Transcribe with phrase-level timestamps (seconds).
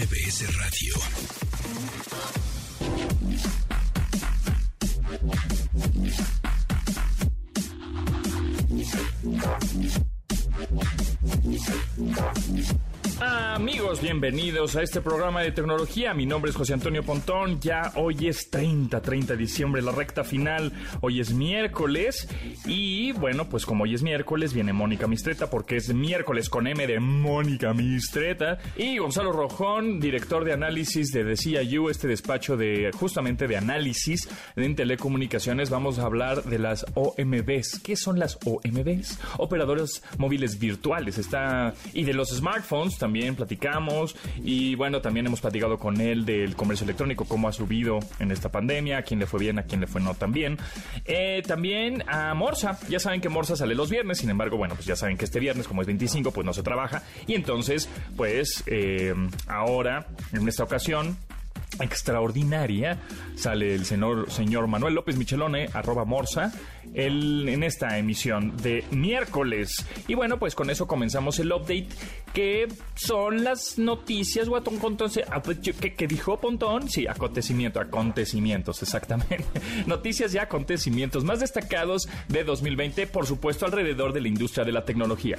[0.00, 0.94] MBS Radio.
[13.22, 16.14] Amigos, bienvenidos a este programa de tecnología.
[16.14, 17.60] Mi nombre es José Antonio Pontón.
[17.60, 20.72] Ya hoy es 30, 30 de diciembre, la recta final.
[21.02, 22.26] Hoy es miércoles.
[22.64, 26.86] Y bueno, pues como hoy es miércoles, viene Mónica Mistreta porque es miércoles con M
[26.86, 28.56] de Mónica Mistreta.
[28.74, 34.74] Y Gonzalo Rojón, director de análisis de DCIU, este despacho de justamente de análisis en
[34.74, 35.68] telecomunicaciones.
[35.68, 37.80] Vamos a hablar de las OMBs.
[37.84, 39.18] ¿Qué son las OMBs?
[39.36, 41.18] Operadores móviles virtuales.
[41.18, 41.74] Está.
[41.92, 44.14] Y de los smartphones también también platicamos.
[44.44, 48.52] Y bueno, también hemos platicado con él del comercio electrónico, cómo ha subido en esta
[48.52, 50.56] pandemia, a quién le fue bien, a quién le fue no tan bien.
[51.04, 54.86] Eh, también a Morsa, ya saben que Morsa sale los viernes, sin embargo, bueno, pues
[54.86, 57.02] ya saben que este viernes, como es 25, pues no se trabaja.
[57.26, 59.12] Y entonces, pues eh,
[59.48, 61.16] ahora, en esta ocasión,
[61.80, 62.98] extraordinaria.
[63.36, 66.52] Sale el señor, señor Manuel López Michelone, arroba Morsa,
[66.94, 69.86] el, en esta emisión de miércoles.
[70.08, 71.88] Y bueno, pues con eso comenzamos el update,
[72.32, 76.88] que son las noticias, guatón, entonces, pues, ¿qué, dijo Pontón?
[76.88, 79.44] Sí, acontecimiento, acontecimientos, exactamente.
[79.86, 84.84] noticias y acontecimientos más destacados de 2020, por supuesto, alrededor de la industria de la
[84.84, 85.38] tecnología.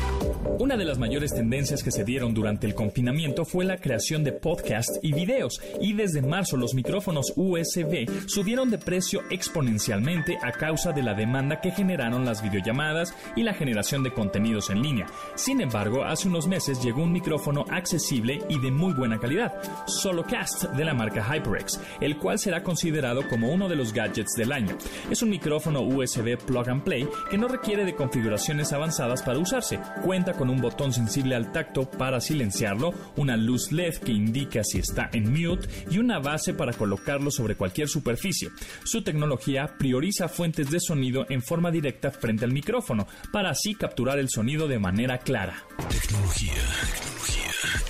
[0.59, 4.31] Una de las mayores tendencias que se dieron durante el confinamiento fue la creación de
[4.31, 10.91] podcasts y videos, y desde marzo los micrófonos USB subieron de precio exponencialmente a causa
[10.91, 15.07] de la demanda que generaron las videollamadas y la generación de contenidos en línea.
[15.35, 19.53] Sin embargo, hace unos meses llegó un micrófono accesible y de muy buena calidad,
[19.85, 24.51] Solocast de la marca HyperX, el cual será considerado como uno de los gadgets del
[24.51, 24.77] año.
[25.09, 29.79] Es un micrófono USB plug and play que no requiere de configuraciones avanzadas para usarse.
[30.03, 34.79] Cuenta con un botón sensible al tacto para silenciarlo, una luz LED que indica si
[34.79, 38.49] está en mute y una base para colocarlo sobre cualquier superficie.
[38.83, 44.19] Su tecnología prioriza fuentes de sonido en forma directa frente al micrófono para así capturar
[44.19, 45.63] el sonido de manera clara.
[45.89, 46.53] Tecnología,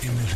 [0.00, 0.32] tecnología,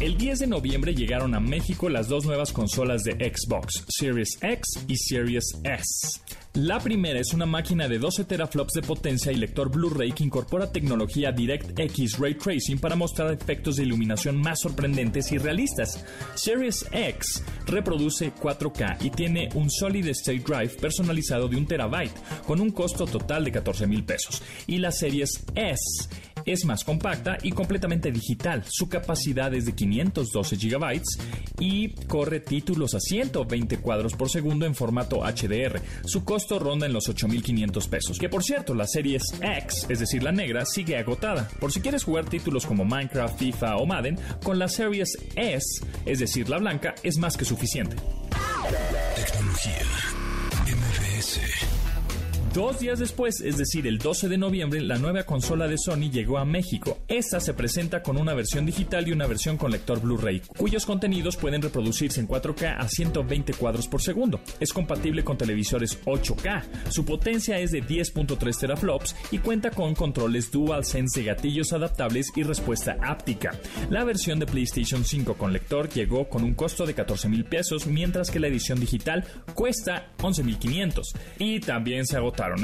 [0.00, 4.84] El 10 de noviembre llegaron a México las dos nuevas consolas de Xbox, Series X
[4.88, 6.20] y Series S.
[6.54, 10.70] La primera es una máquina de 12 teraflops de potencia y lector Blu-ray que incorpora
[10.70, 16.04] tecnología DirectX Ray Tracing para mostrar efectos de iluminación más sorprendentes y realistas.
[16.36, 22.14] Series X reproduce 4K y tiene un Solid State Drive personalizado de un terabyte
[22.46, 24.40] con un costo total de 14 mil pesos.
[24.68, 26.08] Y la Series S
[26.46, 28.64] es más compacta y completamente digital.
[28.68, 31.02] Su capacidad es de 512 GB
[31.58, 35.80] y corre títulos a 120 cuadros por segundo en formato HDR.
[36.04, 38.18] Su costo ronda en los 8.500 pesos.
[38.18, 41.48] Que por cierto, la serie X, es decir, la negra, sigue agotada.
[41.60, 46.18] Por si quieres jugar títulos como Minecraft, FIFA o Madden, con la Series S, es
[46.18, 47.96] decir, la blanca, es más que suficiente.
[49.16, 50.13] Tecnología.
[52.54, 56.38] Dos días después, es decir, el 12 de noviembre, la nueva consola de Sony llegó
[56.38, 56.98] a México.
[57.08, 61.36] Esta se presenta con una versión digital y una versión con lector Blu-ray, cuyos contenidos
[61.36, 64.38] pueden reproducirse en 4K a 120 cuadros por segundo.
[64.60, 66.62] Es compatible con televisores 8K.
[66.90, 72.44] Su potencia es de 10.3 teraflops y cuenta con controles DualSense de gatillos adaptables y
[72.44, 73.58] respuesta áptica.
[73.90, 77.88] La versión de PlayStation 5 con lector llegó con un costo de 14 mil pesos,
[77.88, 79.24] mientras que la edición digital
[79.54, 81.16] cuesta 11.500.
[81.40, 82.16] Y también se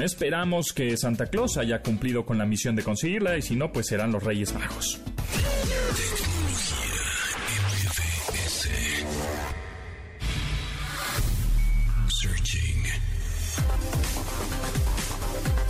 [0.03, 3.87] Esperamos que Santa Claus haya cumplido con la misión de conseguirla y si no, pues
[3.87, 5.01] serán los Reyes Magos.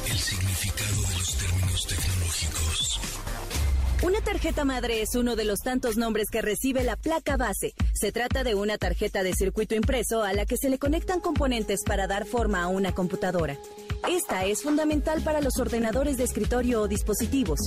[0.10, 3.00] El significado de los términos tecnológicos.
[4.04, 7.74] Una tarjeta madre es uno de los tantos nombres que recibe la placa base.
[7.94, 11.81] Se trata de una tarjeta de circuito impreso a la que se le conectan componentes
[11.86, 13.58] para dar forma a una computadora.
[14.09, 17.59] Esta es fundamental para los ordenadores de escritorio o dispositivos.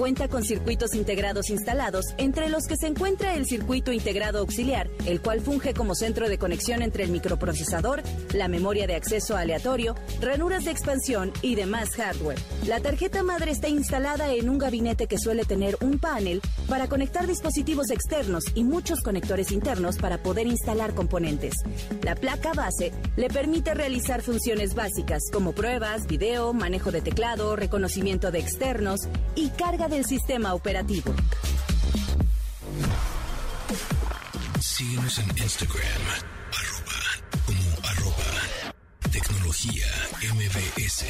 [0.00, 5.20] Cuenta con circuitos integrados instalados, entre los que se encuentra el circuito integrado auxiliar, el
[5.20, 8.02] cual funge como centro de conexión entre el microprocesador,
[8.32, 12.38] la memoria de acceso aleatorio, ranuras de expansión y demás hardware.
[12.66, 17.26] La tarjeta madre está instalada en un gabinete que suele tener un panel para conectar
[17.26, 21.56] dispositivos externos y muchos conectores internos para poder instalar componentes.
[22.00, 28.30] La placa base le permite realizar funciones básicas como pruebas, video, manejo de teclado, reconocimiento
[28.30, 29.02] de externos
[29.34, 31.12] y carga del sistema operativo.
[34.60, 36.02] Síguenos en Instagram,
[36.60, 37.00] arroba,
[37.44, 38.30] como arroba,
[39.10, 39.86] tecnología
[40.32, 41.04] MBS.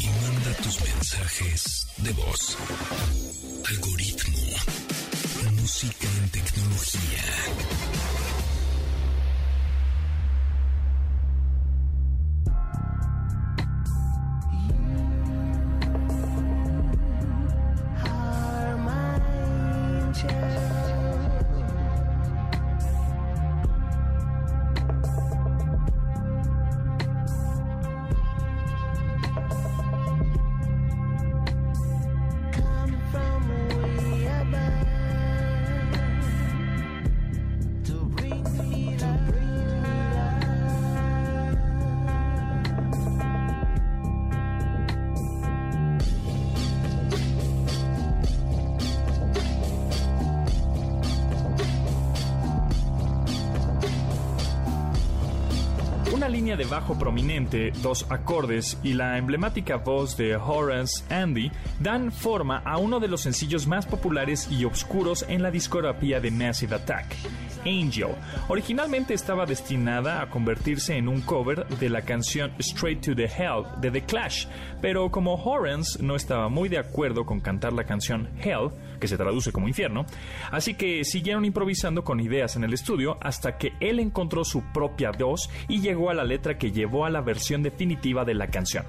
[0.00, 2.56] Y manda tus mensajes de voz.
[3.68, 4.38] Algoritmo.
[5.52, 7.22] Música en tecnología.
[56.72, 62.98] Bajo prominente, dos acordes y la emblemática voz de Horace Andy dan forma a uno
[62.98, 67.14] de los sencillos más populares y oscuros en la discografía de Massive Attack,
[67.64, 68.14] Angel.
[68.48, 73.64] Originalmente estaba destinada a convertirse en un cover de la canción Straight to the Hell
[73.80, 74.46] de The Clash,
[74.80, 78.70] pero como Horace no estaba muy de acuerdo con cantar la canción Hell,
[79.00, 80.06] que se traduce como infierno,
[80.50, 85.10] así que siguieron improvisando con ideas en el estudio hasta que él encontró su propia
[85.10, 88.84] voz y llegó a la letra que llevó a la versión definitiva de la canción.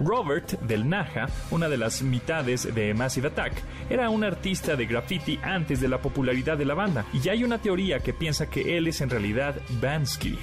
[0.00, 5.38] Robert del Naja, una de las mitades de Massive Attack, era un artista de graffiti
[5.42, 8.86] antes de la popularidad de la banda, y hay una teoría que piensa que él
[8.86, 10.38] es en realidad Bansky,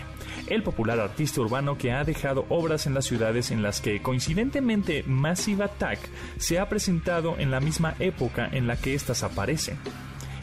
[0.47, 5.03] el popular artista urbano que ha dejado obras en las ciudades en las que coincidentemente
[5.07, 5.99] Massive Attack
[6.37, 9.77] se ha presentado en la misma época en la que éstas aparecen.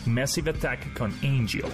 [0.07, 1.71] Massive Attack con Angel.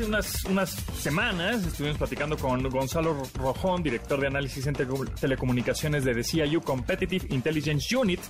[0.00, 6.60] Unas semanas estuvimos platicando con Gonzalo Rojón, director de análisis en tele- telecomunicaciones de DCIU
[6.62, 8.20] Competitive Intelligence Unit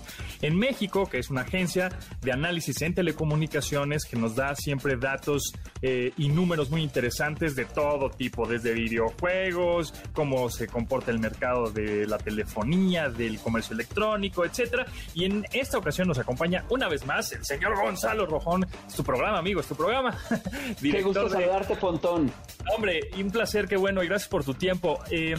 [0.42, 1.90] en México, que es una agencia
[2.20, 5.52] de análisis en telecomunicaciones que nos da siempre datos
[5.82, 11.70] eh, y números muy interesantes de todo tipo, desde videojuegos, cómo se comporta el mercado
[11.70, 14.86] de la telefonía, del comercio electrónico, etcétera.
[15.14, 18.66] Y en esta ocasión nos acompaña una vez más el señor Gonzalo Rojón.
[18.86, 20.16] Es tu programa, amigo, es tu programa.
[20.80, 22.30] Qué gusto de- saludarte, Pontón.
[22.74, 24.98] Hombre, un placer, qué bueno, y gracias por tu tiempo.
[25.10, 25.34] Eh,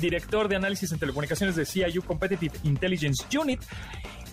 [0.00, 3.60] director de análisis en telecomunicaciones de CIU Competitive Intelligence Unit.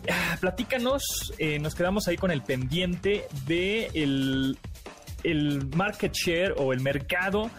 [0.10, 4.58] Ah, Platícanos, eh, nos quedamos ahí con el pendiente de el,
[5.24, 7.50] el market share o el mercado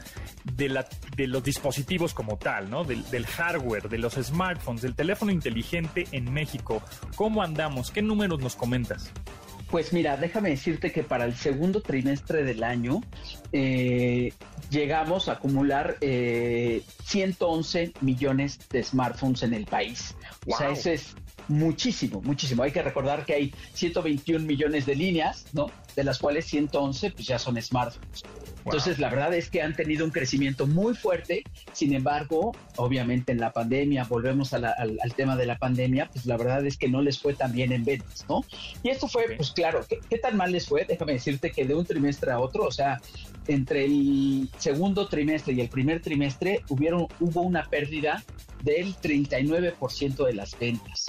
[0.45, 2.85] de, la, de los dispositivos como tal, ¿no?
[2.85, 6.83] Del hardware, de los smartphones, del teléfono inteligente en México.
[7.17, 7.91] ¿Cómo andamos?
[7.91, 9.11] ¿Qué números nos comentas?
[9.75, 13.01] Pues mira, déjame decirte que para el segundo trimestre del año
[13.51, 14.33] eh,
[14.71, 20.15] llegamos a acumular eh, 111 millones de smartphones en el país.
[20.47, 21.17] O sea, eso es
[21.49, 22.63] muchísimo, muchísimo.
[22.63, 25.67] Hay que recordar que hay 121 millones de líneas, ¿no?
[25.97, 28.23] De las cuales 111 pues ya son smartphones.
[28.65, 31.45] Entonces, la verdad es que han tenido un crecimiento muy fuerte.
[31.73, 34.65] Sin embargo, obviamente en la pandemia, volvemos al,
[35.17, 37.85] tema de la pandemia, pues la verdad es que no les fue tan bien en
[37.85, 38.45] ventas, ¿no?
[38.83, 40.85] Y esto fue, pues claro, ¿qué, tan mal les fue?
[40.87, 43.01] Déjame decirte que de un trimestre a otro, o sea,
[43.47, 48.25] entre el segundo trimestre y el primer trimestre hubieron, hubo una pérdida
[48.63, 51.07] del 39% de las ventas.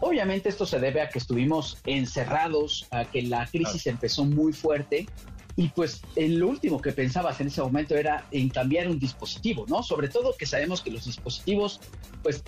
[0.00, 5.06] Obviamente esto se debe a que estuvimos encerrados, a que la crisis empezó muy fuerte
[5.56, 9.82] y pues lo último que pensabas en ese momento era en cambiar un dispositivo, ¿no?
[9.82, 11.80] Sobre todo que sabemos que los dispositivos
[12.22, 12.42] pues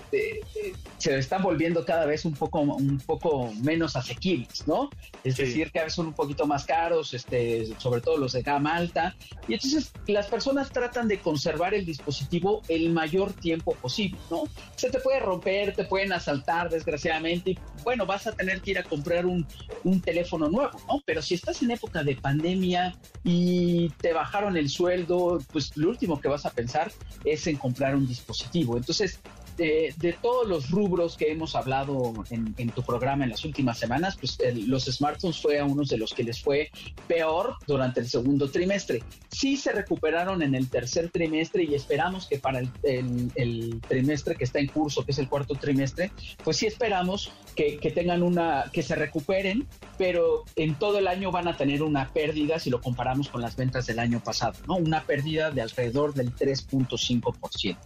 [0.97, 4.89] se están volviendo cada vez un poco, un poco menos asequibles, ¿no?
[5.23, 8.75] Es decir, cada vez son un poquito más caros, este, sobre todo los de gama
[8.75, 9.15] alta.
[9.47, 14.43] Y entonces las personas tratan de conservar el dispositivo el mayor tiempo posible, ¿no?
[14.75, 18.79] Se te puede romper, te pueden asaltar, desgraciadamente, y bueno, vas a tener que ir
[18.79, 19.45] a comprar un,
[19.83, 21.01] un teléfono nuevo, ¿no?
[21.05, 26.19] Pero si estás en época de pandemia y te bajaron el sueldo, pues lo último
[26.19, 26.91] que vas a pensar
[27.25, 28.77] es en comprar un dispositivo.
[28.77, 29.19] Entonces,
[29.57, 34.37] de, todos los rubros que hemos hablado en, tu programa en las últimas semanas, pues
[34.67, 36.69] los smartphones fue a unos de los que les fue
[37.07, 39.01] peor durante el segundo trimestre.
[39.29, 44.59] Sí se recuperaron en el tercer trimestre y esperamos que para el, trimestre que está
[44.59, 46.11] en curso, que es el cuarto trimestre,
[46.43, 51.31] pues sí esperamos que, que, tengan una, que se recuperen, pero en todo el año
[51.31, 54.75] van a tener una pérdida si lo comparamos con las ventas del año pasado, ¿no?
[54.75, 57.77] Una pérdida de alrededor del 3.5%.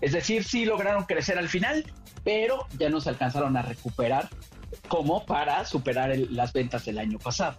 [0.00, 1.84] Es decir, sí lograron crecer al final,
[2.24, 4.28] pero ya no se alcanzaron a recuperar
[4.88, 7.56] como para superar las ventas del año pasado.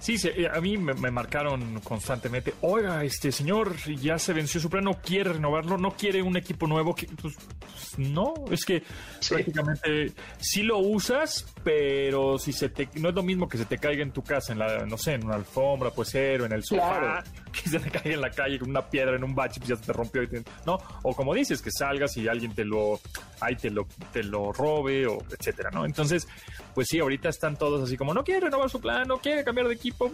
[0.00, 4.84] Sí, eh, a mí me, marcaron constantemente, oiga, este señor ya se venció su plan,
[4.84, 6.94] no quiere renovarlo, no quiere un equipo nuevo.
[6.94, 8.82] Que, pues, pues, no, es que
[9.28, 13.78] prácticamente sí lo usas, pero si se te, no es lo mismo que se te
[13.78, 16.52] caiga en tu casa, en la, no sé, en una alfombra, pues ser, o en
[16.52, 19.58] el sofá, que se te caiga en la calle con una piedra en un bache,
[19.58, 20.22] pues ya se te rompió,
[20.64, 20.78] ¿no?
[21.02, 23.00] O como dices, que salgas y alguien te lo,
[23.40, 25.84] ahí te lo, te lo robe, o etcétera, ¿no?
[25.84, 26.28] Entonces,
[26.74, 29.68] pues sí, ahorita están todos así como, no quiere renovar su plan, no quiere cambiar
[29.68, 30.10] de equipo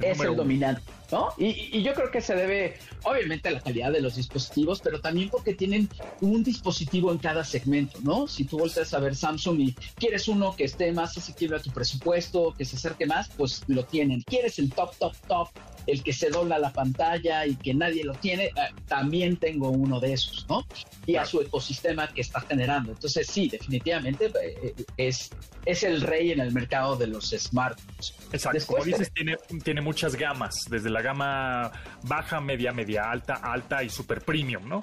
[0.00, 1.28] Es el dominante, ¿no?
[1.36, 5.28] Y, yo creo que se debe, obviamente, a la calidad de los dispositivos, pero también
[5.28, 5.88] porque tienen
[6.20, 8.26] un dispositivo en cada segmento, ¿no?
[8.26, 11.70] Si tú volteas a ver Samsung y quieres uno que esté más asequible a tu
[11.70, 14.22] presupuesto, que se acerque más, pues lo tienen.
[14.22, 15.48] Quieres el top, top, top
[15.86, 18.50] el que se dobla la pantalla y que nadie lo tiene, eh,
[18.86, 20.64] también tengo uno de esos, ¿no?
[21.06, 22.92] Y a su ecosistema que está generando.
[22.92, 25.30] Entonces, sí, definitivamente eh, eh, es,
[25.66, 28.14] es el rey en el mercado de los smartphones.
[28.32, 28.66] Exacto.
[28.66, 31.70] Como dices, tiene, tiene muchas gamas, desde la gama
[32.04, 34.82] baja, media, media alta, alta y super premium, ¿no?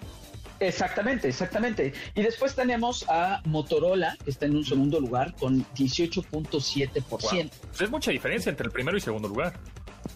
[0.60, 1.94] Exactamente, exactamente.
[2.16, 7.02] Y después tenemos a Motorola, que está en un segundo lugar con 18.7%.
[7.02, 9.54] Pues es mucha diferencia entre el primero y segundo lugar.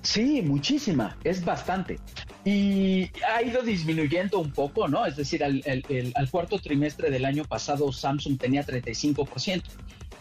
[0.01, 1.99] Sí, muchísima, es bastante.
[2.43, 5.05] Y ha ido disminuyendo un poco, ¿no?
[5.05, 5.63] Es decir, al,
[6.15, 9.63] al cuarto trimestre del año pasado Samsung tenía 35%.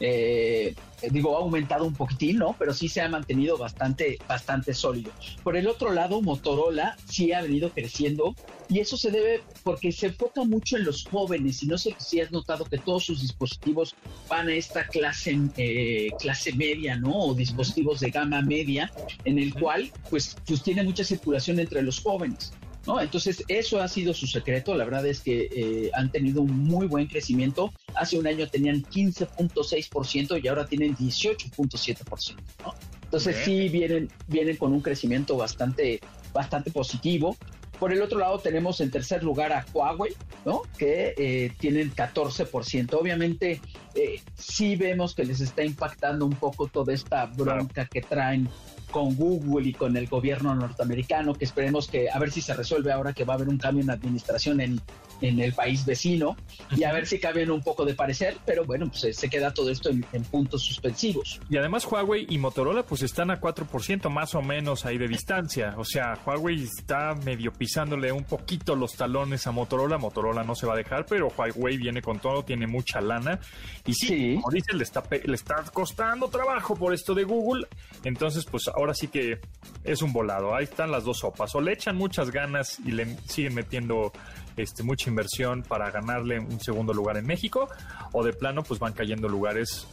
[0.04, 0.74] Eh,
[1.10, 2.56] digo, ha aumentado un poquitín, ¿no?
[2.58, 5.12] Pero sí se ha mantenido bastante, bastante sólido.
[5.44, 8.34] Por el otro lado, Motorola sí ha venido creciendo
[8.68, 12.20] y eso se debe porque se enfoca mucho en los jóvenes y no sé si
[12.20, 13.94] has notado que todos sus dispositivos
[14.28, 17.12] van a esta clase, eh, clase media, ¿no?
[17.12, 18.90] O dispositivos de gama media,
[19.24, 22.52] en el cual pues, pues tiene mucha circulación entre los jóvenes.
[22.86, 23.00] ¿No?
[23.00, 24.74] Entonces, eso ha sido su secreto.
[24.74, 27.72] La verdad es que eh, han tenido un muy buen crecimiento.
[27.94, 32.74] Hace un año tenían 15.6% y ahora tienen 18.7%, ¿no?
[33.04, 36.00] Entonces, sí vienen, vienen con un crecimiento bastante,
[36.32, 37.36] bastante positivo.
[37.78, 40.62] Por el otro lado tenemos en tercer lugar a Huawei, ¿no?
[40.78, 42.94] Que eh, tienen 14%.
[42.94, 43.60] Obviamente
[43.94, 48.48] eh, sí vemos que les está impactando un poco toda esta bronca que traen
[48.92, 52.92] con Google y con el gobierno norteamericano, que esperemos que a ver si se resuelve
[52.92, 54.80] ahora que va a haber un cambio en administración en,
[55.22, 56.36] en el país vecino
[56.76, 59.70] y a ver si cambian un poco de parecer, pero bueno, pues se queda todo
[59.70, 61.40] esto en, puntos suspensivos.
[61.50, 65.74] Y además Huawei y Motorola pues están a 4% más o menos ahí de distancia,
[65.76, 70.66] o sea, Huawei está medio pisándole un poquito los talones a Motorola, Motorola no se
[70.66, 73.38] va a dejar, pero Huawei viene con todo, tiene mucha lana.
[73.86, 77.66] Y sí, como dice, le está, le está costando trabajo por esto de Google,
[78.04, 79.40] entonces pues ahora sí que
[79.84, 83.16] es un volado, ahí están las dos sopas, o le echan muchas ganas y le
[83.26, 84.12] siguen metiendo
[84.56, 87.68] este, mucha inversión para ganarle un segundo lugar en México,
[88.12, 89.86] o de plano, pues van cayendo lugares,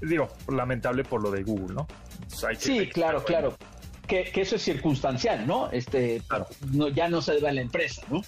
[0.00, 1.86] digo, lamentable por lo de Google, ¿no?
[2.58, 3.56] sí, claro, claro.
[4.06, 5.70] Que, eso es circunstancial, ¿no?
[5.70, 6.20] Este,
[6.72, 8.22] no, ya no se debe a la empresa, ¿no?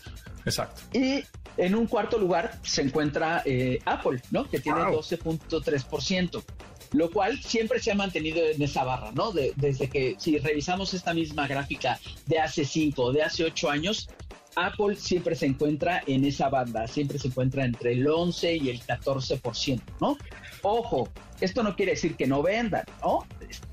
[0.44, 0.82] Exacto.
[0.96, 1.24] Y
[1.56, 4.48] en un cuarto lugar se encuentra eh, Apple, ¿no?
[4.48, 6.44] Que tiene 12.3%
[6.92, 9.32] lo cual siempre se ha mantenido en esa barra, ¿no?
[9.32, 14.08] desde que si revisamos esta misma gráfica de hace cinco o de hace ocho años,
[14.56, 18.80] Apple siempre se encuentra en esa banda, siempre se encuentra entre el 11 y el
[18.80, 20.18] 14%, ¿no?
[20.62, 21.08] Ojo,
[21.40, 23.26] esto no quiere decir que no vendan, ¿no?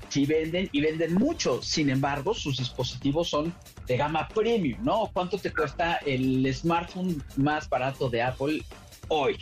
[0.08, 3.54] Sí venden y venden mucho, sin embargo, sus dispositivos son
[3.86, 5.10] de gama premium, ¿no?
[5.12, 8.62] ¿Cuánto te cuesta el smartphone más barato de Apple
[9.08, 9.36] hoy?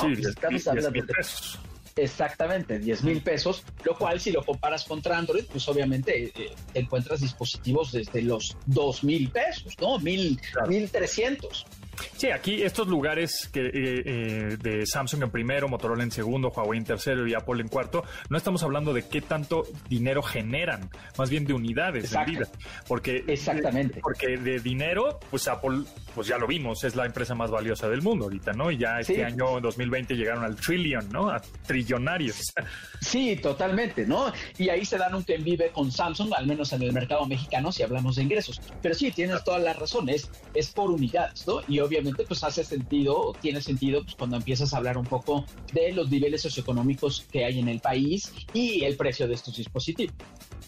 [0.00, 1.14] Sí, estamos hablando de
[1.96, 7.20] Exactamente, 10 mil pesos, lo cual si lo comparas contra Android, pues obviamente eh, encuentras
[7.20, 9.98] dispositivos desde los 2 mil pesos, ¿no?
[10.00, 11.66] Mil, mil trescientos.
[12.16, 16.78] Sí, aquí estos lugares que, eh, eh, de Samsung en primero, Motorola en segundo, Huawei
[16.78, 21.30] en tercero y Apple en cuarto, no estamos hablando de qué tanto dinero generan, más
[21.30, 22.48] bien de unidades de vida.
[22.86, 24.00] Porque, Exactamente.
[24.00, 25.82] Porque de dinero, pues Apple,
[26.14, 28.70] pues ya lo vimos, es la empresa más valiosa del mundo ahorita, ¿no?
[28.70, 31.30] Y ya este año 2020 llegaron al trillion, ¿no?
[31.30, 32.52] A trillonarios.
[33.00, 34.32] Sí, totalmente, ¿no?
[34.56, 37.70] Y ahí se dan un que vive con Samsung, al menos en el mercado mexicano,
[37.70, 38.62] si hablamos de ingresos.
[38.80, 41.60] Pero sí, tienes todas las razones, es por unidades, ¿no?
[41.68, 45.92] Y obviamente pues hace sentido, tiene sentido pues, cuando empiezas a hablar un poco de
[45.92, 50.14] los niveles socioeconómicos que hay en el país y el precio de estos dispositivos.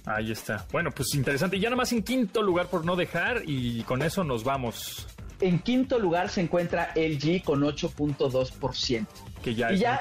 [0.04, 0.66] Ahí está.
[0.70, 1.56] Bueno, pues interesante.
[1.56, 5.06] Y ya nomás en quinto lugar por no dejar y con eso nos vamos.
[5.40, 9.06] En quinto lugar se encuentra LG con 8.2%.
[9.42, 10.00] Que ya es ya,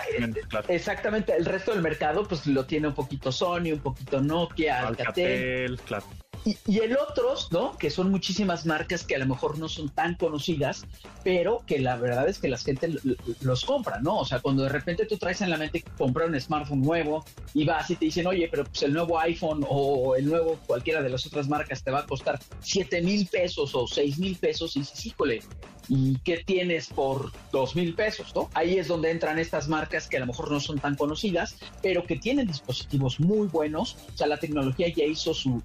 [0.69, 5.71] exactamente, el resto del mercado pues lo tiene un poquito Sony, un poquito Nokia, Alcatel,
[5.73, 6.05] Alcatel claro.
[6.45, 7.75] Y, el otros, ¿no?
[7.75, 10.85] Que son muchísimas marcas que a lo mejor no son tan conocidas,
[11.23, 12.93] pero que la verdad es que la gente
[13.41, 14.19] los compra, ¿no?
[14.19, 17.25] O sea, cuando de repente tú traes en la mente comprar un smartphone nuevo
[17.55, 21.01] y vas y te dicen, oye, pero pues el nuevo iPhone o el nuevo cualquiera
[21.01, 24.75] de las otras marcas te va a costar 7 mil pesos o 6 mil pesos
[24.75, 25.41] y dices, híjole,
[25.87, 28.33] ¿y qué tienes por dos mil pesos?
[28.35, 28.49] ¿no?
[28.53, 32.05] Ahí es donde entran estas marcas que a lo mejor no son tan conocidas, pero
[32.05, 33.97] que tienen dispositivos muy buenos.
[34.13, 35.61] O sea, la tecnología ya hizo su,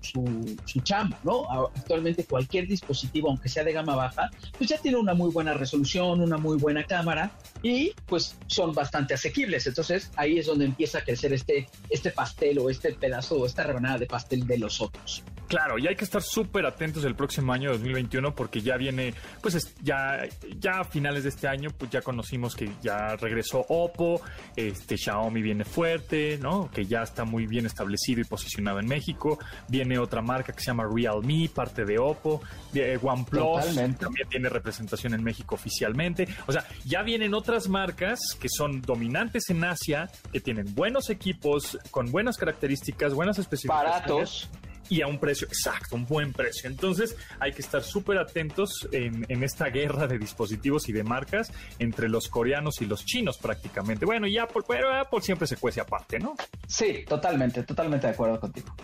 [0.71, 1.51] su chamba, ¿no?
[1.75, 6.21] Actualmente cualquier dispositivo, aunque sea de gama baja, pues ya tiene una muy buena resolución,
[6.21, 9.67] una muy buena cámara y pues son bastante asequibles.
[9.67, 13.65] Entonces ahí es donde empieza a crecer este, este pastel o este pedazo o esta
[13.65, 15.23] rebanada de pastel de los otros.
[15.51, 19.75] Claro, y hay que estar súper atentos el próximo año 2021 porque ya viene, pues
[19.83, 20.21] ya,
[20.61, 24.21] ya a finales de este año, pues ya conocimos que ya regresó Oppo,
[24.55, 26.71] este Xiaomi viene fuerte, ¿no?
[26.71, 29.41] Que ya está muy bien establecido y posicionado en México.
[29.67, 32.41] Viene otra marca que se llama Realme, parte de Oppo.
[32.73, 36.29] De OnePlus también tiene representación en México oficialmente.
[36.47, 41.79] O sea, ya vienen otras marcas que son dominantes en Asia, que tienen buenos equipos,
[41.91, 44.03] con buenas características, buenas especificaciones.
[44.03, 44.51] Baratos
[44.91, 46.69] y a un precio exacto, un buen precio.
[46.69, 52.09] Entonces hay que estar súper atentos en, esta guerra de dispositivos y de marcas entre
[52.09, 54.05] los coreanos y los chinos prácticamente.
[54.05, 56.35] Bueno, y Apple, pero Apple siempre se cuece aparte, ¿no?
[56.67, 58.75] Sí, totalmente, totalmente de acuerdo contigo.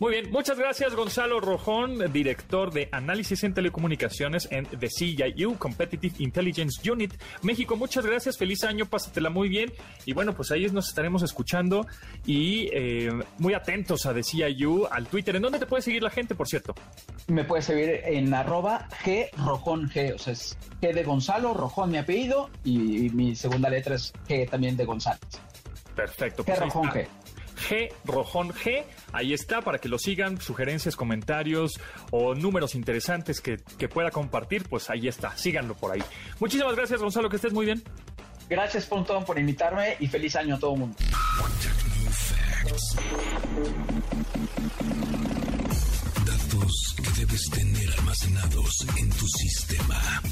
[0.00, 6.16] Muy bien, muchas gracias Gonzalo Rojón, director de análisis en telecomunicaciones en The CIU Competitive
[6.18, 7.76] Intelligence Unit México.
[7.76, 9.72] Muchas gracias, feliz año, pásatela muy bien.
[10.04, 11.86] Y bueno, pues ahí nos estaremos escuchando
[12.26, 15.36] y eh, muy atentos a The CIU, al Twitter.
[15.36, 16.74] ¿En dónde te puede seguir la gente, por cierto?
[17.26, 21.90] Me puede seguir en arroba G Rojón G, o sea, es G de Gonzalo, Rojón
[21.90, 25.20] mi apellido y, mi segunda letra es G también de González.
[25.94, 26.42] Perfecto.
[26.42, 27.06] G pues Rojón G.
[27.68, 28.84] G Rojón G.
[29.12, 31.78] Ahí está para que lo sigan, sugerencias, comentarios
[32.10, 36.02] o números interesantes que, que, pueda compartir, pues ahí está, síganlo por ahí.
[36.40, 37.82] Muchísimas gracias Gonzalo, que estés muy bien.
[38.48, 40.96] Gracias Pontón por invitarme y feliz año a todo el mundo.
[47.22, 50.22] Debes tener almacenados en tu sistema.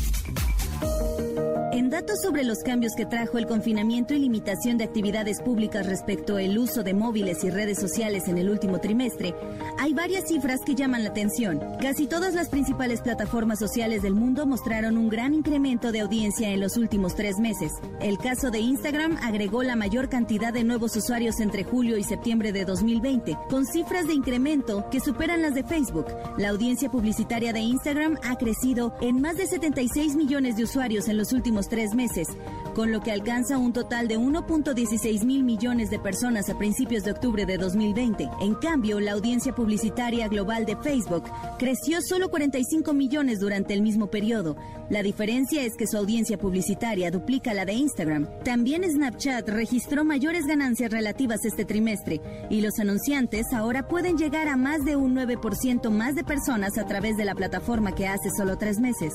[1.72, 6.36] En datos sobre los cambios que trajo el confinamiento y limitación de actividades públicas respecto
[6.36, 9.34] al uso de móviles y redes sociales en el último trimestre,
[9.78, 11.60] hay varias cifras que llaman la atención.
[11.80, 16.60] Casi todas las principales plataformas sociales del mundo mostraron un gran incremento de audiencia en
[16.60, 17.72] los últimos tres meses.
[18.00, 22.52] El caso de Instagram agregó la mayor cantidad de nuevos usuarios entre julio y septiembre
[22.52, 26.06] de 2020, con cifras de incremento que superan las de Facebook.
[26.36, 31.16] La audiencia publicitaria de Instagram ha crecido en más de 76 millones de usuarios en
[31.16, 32.28] los últimos tres meses,
[32.76, 37.10] con lo que alcanza un total de 1.16 mil millones de personas a principios de
[37.10, 38.28] octubre de 2020.
[38.40, 41.24] En cambio, la audiencia publicitaria global de Facebook
[41.58, 44.56] creció solo 45 millones durante el mismo periodo.
[44.90, 48.28] La diferencia es que su audiencia publicitaria duplica la de Instagram.
[48.44, 54.56] También Snapchat registró mayores ganancias relativas este trimestre y los anunciantes ahora pueden llegar a
[54.56, 58.56] más de un 9% más de personas a través de la plataforma que hace solo
[58.56, 59.14] tres meses.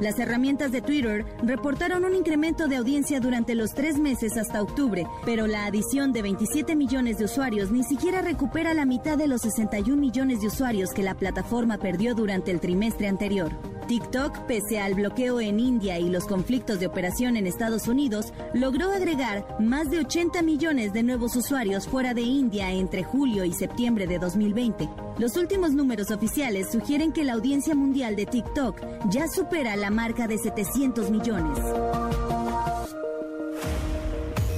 [0.00, 5.06] Las herramientas de Twitter reportaron un incremento de audiencia durante los tres meses hasta octubre,
[5.24, 9.42] pero la adición de 27 millones de usuarios ni siquiera recupera la mitad de los
[9.42, 13.52] 61 millones de usuarios que la plataforma perdió durante el trimestre anterior.
[13.86, 18.90] TikTok, pese al bloqueo en India y los conflictos de operación en Estados Unidos, logró
[18.90, 24.06] agregar más de 80 millones de nuevos usuarios fuera de India entre julio y septiembre
[24.06, 24.88] de 2020.
[25.18, 30.26] Los últimos números oficiales sugieren que la audiencia mundial de TikTok ya supera la marca
[30.26, 31.58] de 700 millones.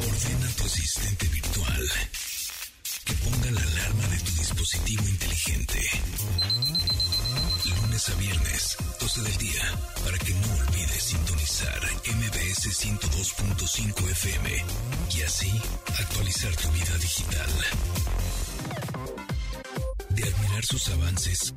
[0.09, 1.89] Ordena tu asistente virtual
[3.05, 5.81] que ponga la alarma de tu dispositivo inteligente.
[7.65, 9.63] Lunes a viernes, 12 del día,
[10.05, 14.65] para que no olvides sintonizar MBS 102.5 FM
[15.17, 15.51] y así
[15.99, 17.51] actualizar tu vida digital.
[20.11, 21.55] De admirar sus avances,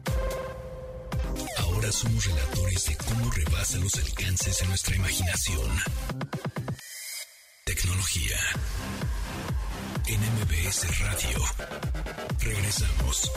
[1.58, 5.70] ahora somos relatores de cómo rebasa los alcances de nuestra imaginación.
[7.65, 8.38] Tecnología.
[10.08, 10.24] En
[11.00, 11.39] Radio.
[12.39, 13.32] Regresamos.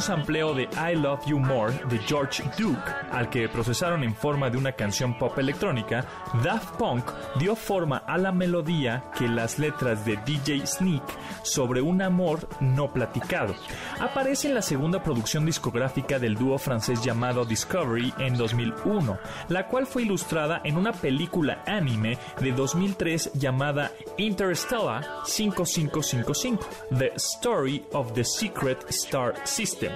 [0.00, 4.48] Un sampleo de I Love You More de George Duke, al que procesaron en forma
[4.48, 6.06] de una canción pop electrónica,
[6.42, 7.04] Daft Punk
[7.38, 11.02] dio forma a la melodía que las letras de DJ Sneak
[11.42, 13.54] sobre un amor no platicado.
[14.00, 19.86] Aparece en la segunda producción discográfica del dúo francés llamado Discovery en 2001, la cual
[19.86, 26.66] fue ilustrada en una película anime de 2003 llamada Interstellar 5555,
[26.98, 29.92] The Story of the Secret Star System.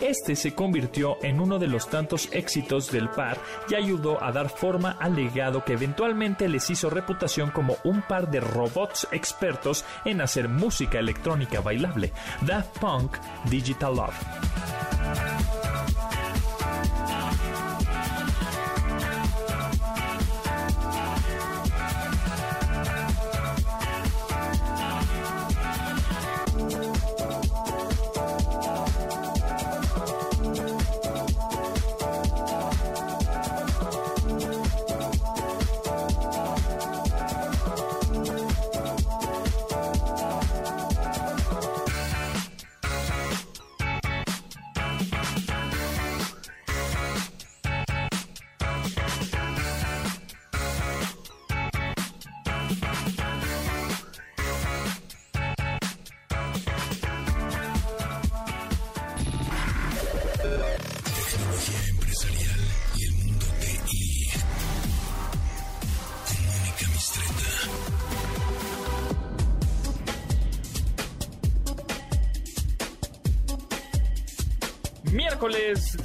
[0.00, 4.48] Este se convirtió en uno de los tantos éxitos del par y ayudó a dar
[4.48, 10.20] forma al legado que eventualmente les hizo reputación como un par de robots expertos en
[10.20, 13.16] hacer música electrónica bailable, Daft Punk
[13.50, 15.53] Digital Love.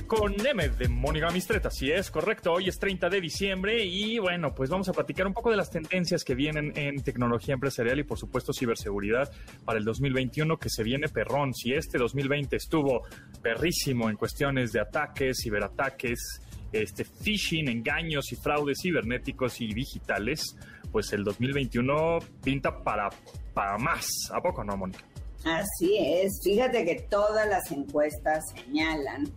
[0.10, 2.52] Con M de Mónica Mistreta, si es correcto.
[2.52, 5.69] Hoy es 30 de diciembre y bueno, pues vamos a platicar un poco de las
[5.69, 9.32] tendencias que vienen en tecnología empresarial y por supuesto ciberseguridad
[9.65, 11.54] para el 2021 que se viene perrón.
[11.54, 13.04] Si este 2020 estuvo
[13.43, 16.41] perrísimo en cuestiones de ataques, ciberataques,
[16.72, 20.56] este phishing, engaños y fraudes cibernéticos y digitales,
[20.91, 23.10] pues el 2021 pinta para,
[23.54, 24.08] para más.
[24.34, 25.06] ¿A poco no, Mónica?
[25.45, 26.41] Así es.
[26.43, 29.32] Fíjate que todas las encuestas señalan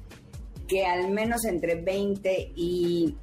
[0.67, 3.17] que al menos entre 20 y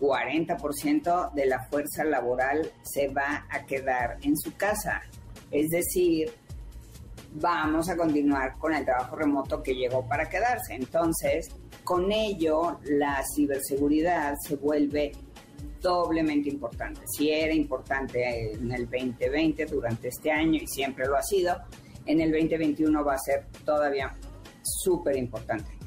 [0.00, 5.02] 40% de la fuerza laboral se va a quedar en su casa.
[5.50, 6.30] Es decir,
[7.34, 10.74] vamos a continuar con el trabajo remoto que llegó para quedarse.
[10.74, 11.48] Entonces,
[11.84, 15.12] con ello, la ciberseguridad se vuelve
[15.80, 17.00] doblemente importante.
[17.06, 21.56] Si era importante en el 2020, durante este año, y siempre lo ha sido,
[22.06, 24.14] en el 2021 va a ser todavía
[24.62, 25.77] súper importante.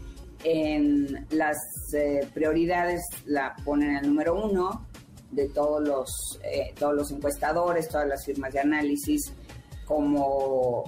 [0.44, 1.58] En las
[1.94, 4.88] eh, prioridades la ponen el número uno
[5.32, 9.34] de todos los, eh, todos los encuestadores, todas las firmas de análisis,
[9.86, 10.84] como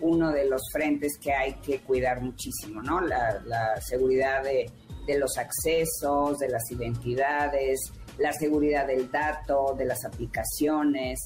[0.00, 3.00] uno de los frentes que hay que cuidar muchísimo, ¿no?
[3.00, 4.70] La, seguridad de,
[5.06, 11.20] de los accesos, de las identidades, la seguridad del dato, de las aplicaciones,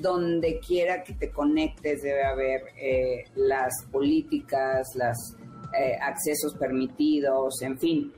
[0.00, 5.36] donde quiera que te conectes debe haber eh, las políticas, los
[5.78, 8.12] eh, accesos permitidos, en fin,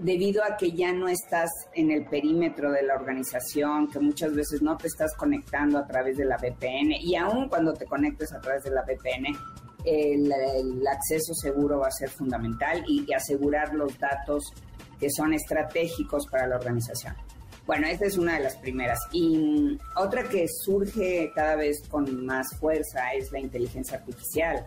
[0.00, 4.62] debido a que ya no estás en el perímetro de la organización, que muchas veces
[4.62, 8.40] no te estás conectando a través de la VPN y aún cuando te conectes a
[8.40, 9.36] través de la VPN,
[9.84, 14.52] el, el acceso seguro va a ser fundamental y, y asegurar los datos
[14.98, 17.14] que son estratégicos para la organización.
[17.66, 18.98] Bueno, esta es una de las primeras.
[19.12, 24.66] Y otra que surge cada vez con más fuerza es la inteligencia artificial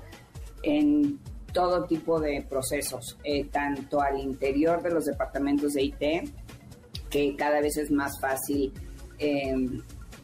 [0.63, 1.20] en
[1.54, 6.32] todo tipo de procesos, eh, tanto al interior de los departamentos de IT,
[7.10, 8.74] que cada vez es más fácil
[9.20, 9.54] eh,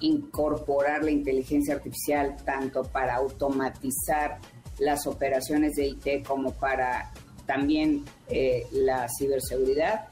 [0.02, 4.40] incorporar la inteligencia artificial tanto para automatizar
[4.80, 7.12] las operaciones de IT como para
[7.46, 10.06] también eh, la ciberseguridad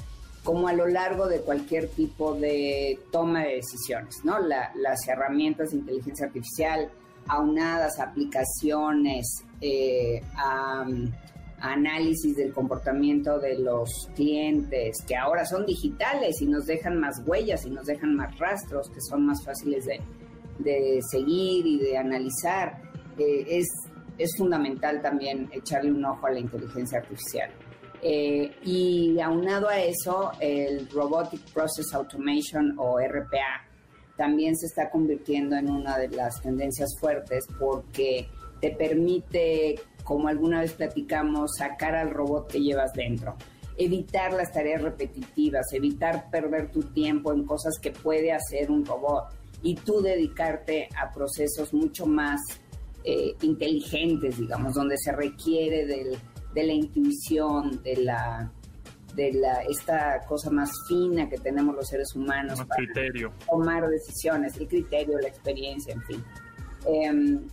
[0.44, 4.40] como a lo largo de cualquier tipo de toma de decisiones, ¿no?
[4.40, 6.90] La- las herramientas de inteligencia artificial
[7.28, 10.86] aunadas aplicaciones, eh, a,
[11.62, 17.66] análisis del comportamiento de los clientes, que ahora son digitales y nos dejan más huellas
[17.68, 20.00] y nos dejan más rastros, que son más fáciles de,
[20.58, 22.82] de seguir y de analizar,
[23.18, 23.68] eh, es,
[24.18, 27.52] es fundamental también echarle un ojo a la inteligencia artificial.
[28.04, 33.68] Eh, y aunado a eso, el Robotic Process Automation o RPA
[34.18, 38.28] también se está convirtiendo en una de las tendencias fuertes porque
[38.62, 43.36] te permite, como alguna vez platicamos, sacar al robot que llevas dentro,
[43.78, 49.34] evitar las tareas repetitivas, evitar perder tu tiempo en cosas que puede hacer un robot
[49.64, 52.40] y tú dedicarte a procesos mucho más
[53.04, 56.18] eh, inteligentes, digamos, donde se requiere del,
[56.54, 58.52] de la intuición, de la
[59.16, 63.34] de la esta cosa más fina que tenemos los seres humanos para criterio.
[63.46, 66.24] tomar decisiones, el criterio, la experiencia, en fin.
[66.88, 67.08] Eh,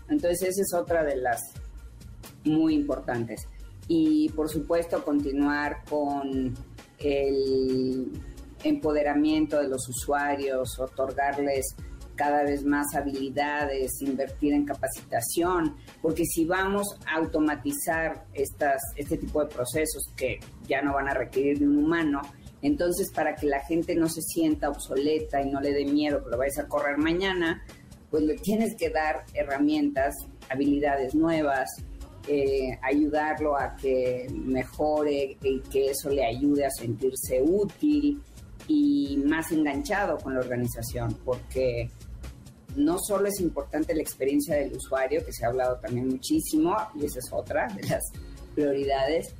[0.08, 1.40] entonces esa es otra de las
[2.44, 3.46] muy importantes.
[3.86, 6.54] Y por supuesto continuar con
[6.98, 8.12] el
[8.64, 11.74] empoderamiento de los usuarios, otorgarles
[12.18, 19.40] cada vez más habilidades, invertir en capacitación, porque si vamos a automatizar estas, este tipo
[19.40, 22.20] de procesos que ya no van a requerir de un humano,
[22.60, 26.30] entonces para que la gente no se sienta obsoleta y no le dé miedo que
[26.30, 27.62] lo vayas a correr mañana,
[28.10, 30.14] pues le tienes que dar herramientas,
[30.48, 31.68] habilidades nuevas,
[32.26, 38.22] eh, ayudarlo a que mejore y que eso le ayude a sentirse útil
[38.66, 41.88] y más enganchado con la organización, porque
[42.76, 47.06] no solo es importante la experiencia del usuario, que se ha hablado también muchísimo, y
[47.06, 48.04] esa es otra de las
[48.54, 49.34] prioridades,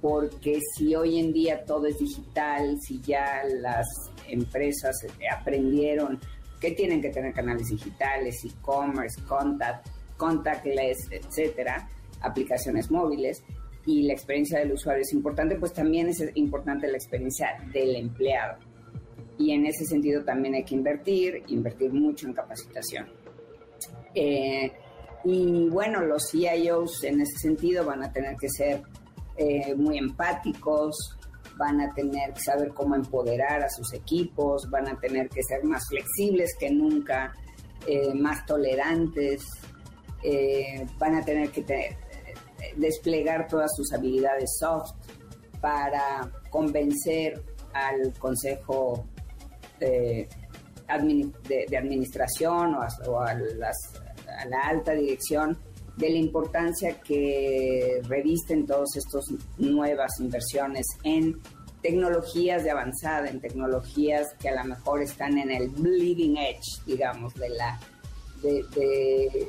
[0.00, 3.86] porque si hoy en día todo es digital, si ya las
[4.28, 4.96] empresas
[5.30, 6.18] aprendieron
[6.60, 11.88] que tienen que tener canales digitales, e-commerce, contact, contactless, etcétera,
[12.20, 13.42] aplicaciones móviles,
[13.86, 18.58] y la experiencia del usuario es importante, pues también es importante la experiencia del empleado.
[19.38, 23.08] Y en ese sentido también hay que invertir, invertir mucho en capacitación.
[24.14, 24.70] Eh,
[25.24, 28.82] y bueno, los CIOs en ese sentido van a tener que ser
[29.36, 31.16] eh, muy empáticos,
[31.60, 35.62] van a tener que saber cómo empoderar a sus equipos, van a tener que ser
[35.62, 37.34] más flexibles que nunca,
[37.86, 39.42] eh, más tolerantes,
[40.22, 41.98] eh, van a tener que te-
[42.76, 44.92] desplegar todas sus habilidades soft
[45.60, 47.42] para convencer
[47.74, 49.06] al consejo
[49.80, 50.26] eh,
[50.88, 52.74] de, administración
[53.06, 55.56] o a la alta dirección
[56.00, 59.24] de la importancia que revisten todas estas
[59.58, 61.38] nuevas inversiones en
[61.82, 67.34] tecnologías de avanzada, en tecnologías que a lo mejor están en el bleeding edge, digamos,
[67.34, 67.78] de la
[68.42, 69.48] de, de-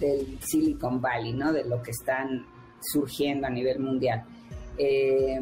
[0.00, 1.52] del Silicon Valley, ¿no?
[1.52, 2.46] De lo que están
[2.80, 4.24] surgiendo a nivel mundial.
[4.78, 5.40] Eh,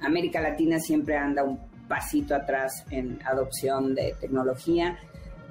[0.00, 4.98] América Latina siempre anda un pasito atrás en adopción de tecnología,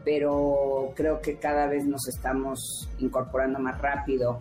[0.03, 4.39] pero creo que cada vez nos estamos incorporando más rápido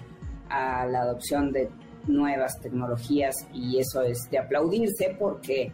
[0.48, 1.70] a la adopción de
[2.06, 5.72] nuevas tecnologías y eso es de aplaudirse porque,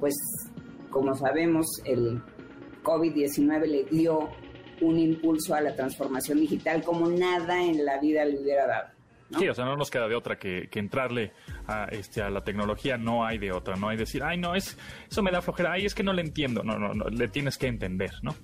[0.00, 0.14] pues,
[0.90, 2.22] como sabemos, el
[2.82, 4.28] COVID-19 le dio
[4.80, 8.96] un impulso a la transformación digital como nada en la vida le hubiera dado.
[9.38, 11.32] Sí, o sea, no nos queda de otra que, que entrarle
[11.66, 14.78] a, este, a la tecnología, no hay de otra, no hay decir, ay, no, es,
[15.10, 17.58] eso me da flojera, ay, es que no le entiendo, no, no, no, le tienes
[17.58, 18.36] que entender, ¿no?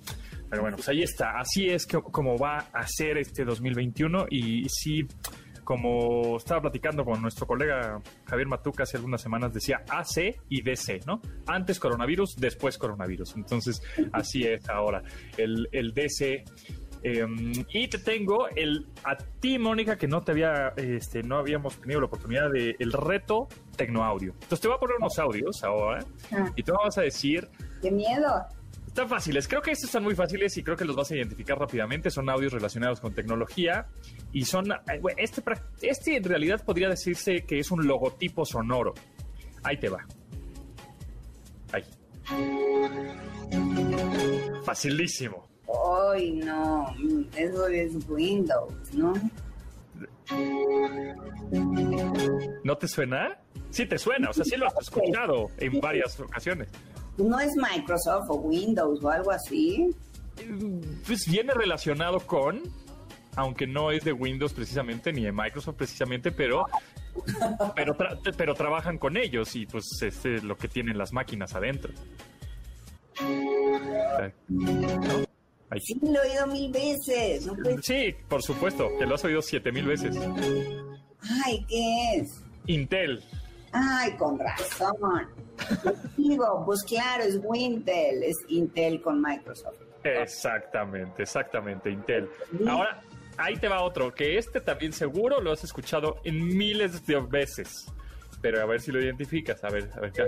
[0.53, 4.69] Pero bueno, pues ahí está, así es que, como va a ser este 2021 y
[4.69, 5.07] sí,
[5.63, 10.99] como estaba platicando con nuestro colega Javier Matuca hace algunas semanas, decía AC y DC,
[11.07, 11.21] ¿no?
[11.47, 13.35] Antes coronavirus, después coronavirus.
[13.35, 15.01] Entonces, así es ahora.
[15.37, 16.43] El, el DC
[17.01, 17.25] eh,
[17.73, 21.99] y te tengo el a ti, Mónica, que no te había, este, no habíamos tenido
[21.99, 24.33] la oportunidad de el reto Tecnoaudio.
[24.33, 26.51] Entonces te voy a poner unos audios ahora Ah.
[26.55, 27.49] y te vamos a decir,
[27.81, 28.45] ¡Qué miedo!
[28.93, 31.57] Están fáciles, creo que estos están muy fáciles y creo que los vas a identificar
[31.57, 32.11] rápidamente.
[32.11, 33.87] Son audios relacionados con tecnología
[34.31, 35.41] y son, eh, este,
[35.81, 38.93] este en realidad podría decirse que es un logotipo sonoro.
[39.63, 40.05] Ahí te va.
[41.71, 41.83] Ahí.
[44.63, 45.49] Facilísimo.
[46.11, 46.95] ¡Ay, no!
[47.35, 49.13] Eso es Windows, ¿no?
[52.63, 53.39] ¿No te suena?
[53.71, 56.69] Sí te suena, o sea, sí lo has escuchado en varias ocasiones.
[57.17, 59.89] ¿No es Microsoft o Windows o algo así?
[61.05, 62.61] Pues viene relacionado con,
[63.35, 66.65] aunque no es de Windows precisamente, ni de Microsoft precisamente, pero,
[67.75, 71.53] pero, tra- pero trabajan con ellos y pues es eh, lo que tienen las máquinas
[71.55, 71.93] adentro.
[74.49, 75.23] ¿No?
[75.69, 75.79] Ahí.
[75.81, 77.45] Sí, lo he oído mil veces.
[77.45, 80.15] No Sí, por supuesto, que lo has oído siete mil veces.
[81.45, 82.41] Ay, ¿qué es?
[82.67, 83.23] Intel.
[83.71, 85.27] Ay, con razón.
[86.17, 89.79] Digo, pues claro, es Wintel, es Intel con Microsoft.
[90.03, 92.29] Exactamente, exactamente, Intel.
[92.67, 93.01] Ahora,
[93.37, 97.87] ahí te va otro, que este también seguro lo has escuchado en miles de veces.
[98.41, 100.11] Pero a ver si lo identificas, a ver, a ver.
[100.11, 100.23] ¿qué?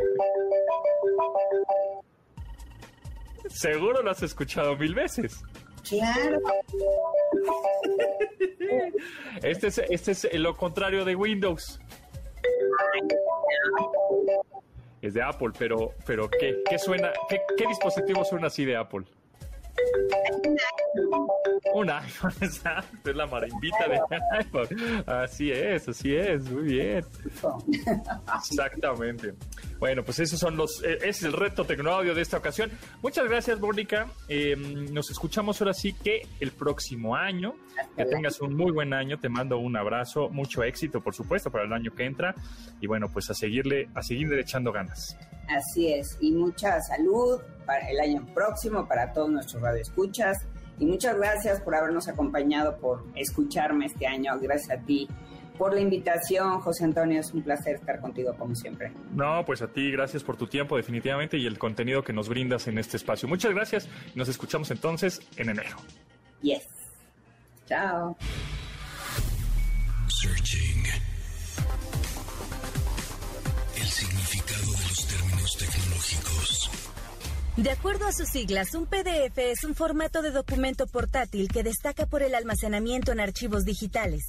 [3.50, 5.44] Seguro lo has escuchado mil veces.
[5.88, 6.40] Claro.
[9.44, 11.80] Este es, este es lo contrario de Windows.
[15.06, 17.14] Es de Apple, pero, pero ¿qué, qué suena?
[17.30, 19.06] ¿Qué, qué dispositivo suena así de Apple?
[21.74, 24.00] Un iPhone, exacto, es la marimbita de
[24.38, 25.04] iPhone.
[25.06, 27.06] Así es, así es, muy bien.
[28.38, 29.34] Exactamente.
[29.80, 32.72] Bueno, pues esos son los, eh, es el reto Tecnoaudio de esta ocasión.
[33.02, 34.08] Muchas gracias, Mónica.
[34.28, 37.56] Eh, nos escuchamos ahora sí que el próximo año.
[37.98, 39.20] Que tengas un muy buen año.
[39.20, 42.34] Te mando un abrazo, mucho éxito, por supuesto, para el año que entra.
[42.80, 45.18] Y bueno, pues a seguirle, a seguirle echando ganas.
[45.50, 46.18] Así es.
[46.22, 50.46] Y mucha salud para el año próximo, para todos nuestros radioescuchas.
[50.80, 54.38] Y muchas gracias por habernos acompañado, por escucharme este año.
[54.40, 55.08] Gracias a ti
[55.58, 57.20] por la invitación, José Antonio.
[57.20, 58.92] Es un placer estar contigo como siempre.
[59.14, 62.68] No, pues a ti, gracias por tu tiempo, definitivamente, y el contenido que nos brindas
[62.68, 63.28] en este espacio.
[63.28, 63.88] Muchas gracias.
[64.16, 65.78] Nos escuchamos entonces en enero.
[66.42, 66.68] Yes.
[67.68, 68.16] Chao.
[70.08, 70.84] Searching.
[73.78, 76.72] El significado de los términos tecnológicos.
[77.58, 82.06] De acuerdo a sus siglas, un PDF es un formato de documento portátil que destaca
[82.06, 84.24] por el almacenamiento en archivos digitales.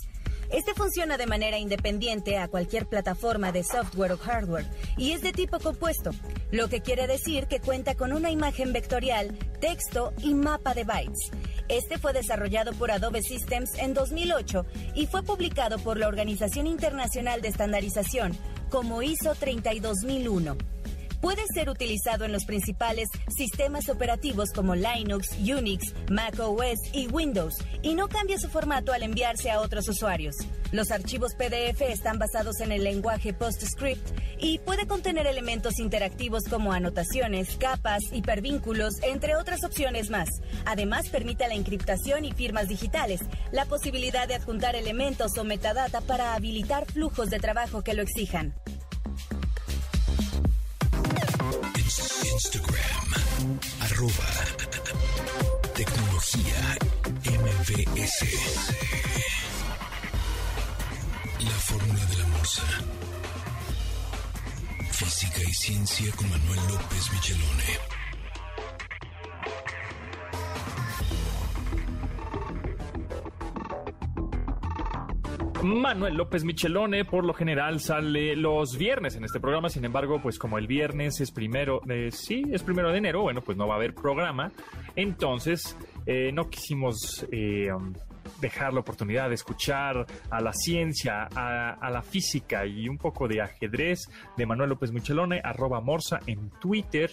[0.52, 5.32] Este funciona de manera independiente a cualquier plataforma de software o hardware y es de
[5.32, 6.12] tipo compuesto,
[6.52, 11.32] lo que quiere decir que cuenta con una imagen vectorial, texto y mapa de bytes.
[11.68, 17.42] Este fue desarrollado por Adobe Systems en 2008 y fue publicado por la Organización Internacional
[17.42, 18.38] de Estandarización
[18.70, 20.75] como ISO 32001.
[21.26, 27.56] Puede ser utilizado en los principales sistemas operativos como Linux, Unix, Mac OS y Windows
[27.82, 30.36] y no cambia su formato al enviarse a otros usuarios.
[30.70, 34.08] Los archivos PDF están basados en el lenguaje PostScript
[34.38, 40.28] y puede contener elementos interactivos como anotaciones, capas, hipervínculos, entre otras opciones más.
[40.64, 43.18] Además, permite la encriptación y firmas digitales,
[43.50, 48.54] la posibilidad de adjuntar elementos o metadata para habilitar flujos de trabajo que lo exijan.
[52.36, 53.08] Instagram.
[53.80, 54.28] Arroba.
[55.74, 56.76] Tecnología
[57.24, 58.18] MBS.
[61.40, 62.62] La fórmula de la morsa.
[64.90, 68.05] Física y ciencia con Manuel López Michelone.
[75.66, 80.38] Manuel López Michelone por lo general sale los viernes en este programa, sin embargo, pues
[80.38, 83.76] como el viernes es primero sí, es primero de enero, bueno, pues no va a
[83.76, 84.52] haber programa,
[84.94, 87.68] entonces eh, no quisimos eh,
[88.40, 93.26] dejar la oportunidad de escuchar a la ciencia, a, a la física y un poco
[93.26, 97.10] de ajedrez de Manuel López Michelone, arroba Morsa en Twitter,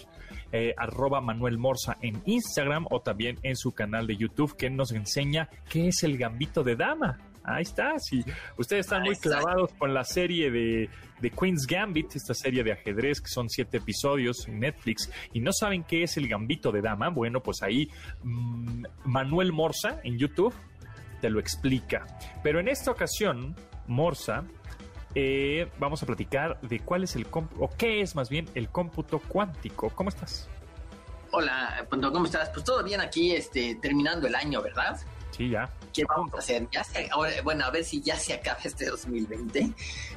[0.52, 4.92] eh, arroba Manuel Morsa en Instagram o también en su canal de YouTube que nos
[4.92, 7.18] enseña qué es el gambito de dama.
[7.44, 8.24] Ahí está, si
[8.58, 10.90] ustedes están Ahí muy clavados con la serie de,
[11.20, 15.52] de Queen's Gambit, esta serie de ajedrez que son siete episodios en Netflix, y no
[15.52, 17.90] saben qué es el gambito de dama, bueno, pues ahí
[18.24, 20.54] mm, Manuel Morsa en YouTube
[21.20, 22.06] te lo explica.
[22.44, 23.56] Pero en esta ocasión,
[23.88, 24.44] Morsa,
[25.16, 28.70] eh, vamos a platicar de cuál es el cómputo, o qué es más bien el
[28.70, 29.90] cómputo cuántico.
[29.90, 30.50] ¿Cómo estás?
[31.32, 32.50] Hola, Punto, ¿cómo estás?
[32.50, 35.00] Pues todo bien aquí, este, terminando el año, ¿verdad?
[35.36, 35.70] Sí, ya.
[35.94, 36.68] ¿Qué vamos a hacer?
[36.72, 39.74] Ya se- ahora, bueno, a ver si ya se acaba este 2020,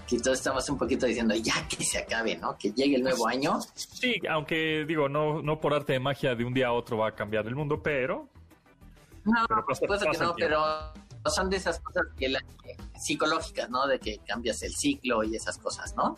[0.06, 2.56] que todos estamos un poquito diciendo ya que se acabe, ¿no?
[2.58, 3.58] Que llegue el nuevo año.
[3.74, 7.08] Sí, aunque digo, no, no por arte de magia de un día a otro va
[7.08, 8.28] a cambiar el mundo, pero
[9.24, 10.62] No, Pero pasa- supuesto que pasa el no, pero
[11.34, 13.86] son de esas cosas que la- que- psicológicas, ¿no?
[13.88, 16.16] De que cambias el ciclo y esas cosas, ¿no?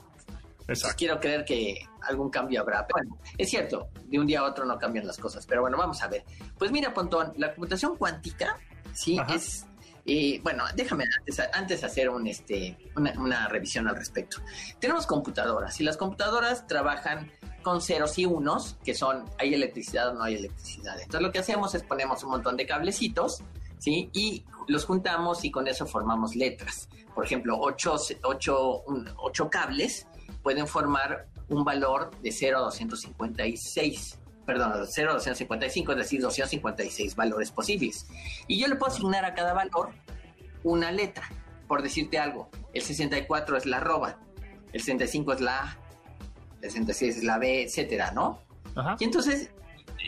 [0.70, 0.96] Exacto.
[0.99, 2.86] quiero creer que algún cambio habrá.
[2.86, 5.46] Pero bueno, es cierto, de un día a otro no cambian las cosas.
[5.46, 6.24] Pero bueno, vamos a ver.
[6.59, 8.59] Pues mira, Pontón, la computación cuántica,
[9.01, 9.34] sí, Ajá.
[9.34, 9.66] es.
[10.07, 14.38] eh, bueno, déjame antes, antes hacer un, este, una, una revisión al respecto.
[14.78, 17.30] Tenemos computadoras y las computadoras trabajan
[17.62, 20.94] con ceros y unos, que son hay electricidad o no hay electricidad.
[21.01, 23.42] Entonces lo que hacemos es ponemos un montón de cablecitos,
[23.78, 24.09] ¿sí?
[24.14, 26.88] Y los juntamos y con eso formamos letras.
[27.14, 30.07] Por ejemplo, ocho, ocho, un- ocho cables
[30.42, 34.18] pueden formar un valor de 0 a 256.
[34.49, 38.07] Perdón, 0 a 255, es decir, 256 valores posibles.
[38.46, 39.90] Y yo le puedo asignar a cada valor
[40.64, 41.28] una letra.
[41.66, 44.18] Por decirte algo, el 64 es la arroba,
[44.72, 45.78] el 65 es la A,
[46.62, 48.40] el 66 es la B, etcétera, ¿no?
[48.74, 48.96] Ajá.
[48.99, 49.51] Y entonces,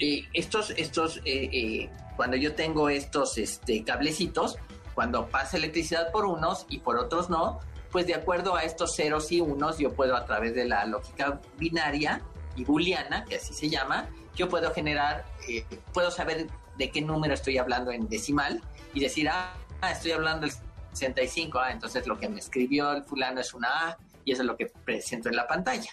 [0.01, 4.57] eh, estos, estos, eh, eh, cuando yo tengo estos este, cablecitos,
[4.95, 7.61] cuando pasa electricidad por unos y por otros no,
[7.93, 11.43] pues de acuerdo a estos ceros y unos, yo puedo a través de la lógica
[11.59, 12.23] binaria
[12.57, 14.09] y booleana, que así se llama,
[14.41, 16.47] yo puedo generar, eh, puedo saber
[16.79, 18.63] de qué número estoy hablando en decimal
[18.95, 19.55] y decir, ah,
[19.93, 20.57] estoy hablando del
[20.95, 24.47] 65, ah, entonces lo que me escribió el fulano es una A y eso es
[24.47, 25.91] lo que presento en la pantalla.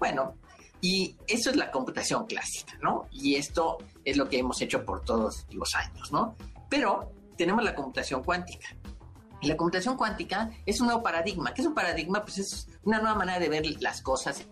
[0.00, 0.34] Bueno,
[0.80, 3.06] y eso es la computación clásica, ¿no?
[3.12, 6.34] Y esto es lo que hemos hecho por todos los años, ¿no?
[6.68, 8.66] Pero tenemos la computación cuántica.
[9.40, 11.54] Y la computación cuántica es un nuevo paradigma.
[11.54, 12.22] ¿Qué es un paradigma?
[12.22, 14.44] Pues es una nueva manera de ver las cosas